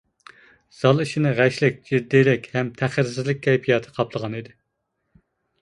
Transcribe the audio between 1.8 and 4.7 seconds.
جىددىيلىك ھەم تەخىرسىزلىك كەيپىياتى قاپلىغان ئىدى.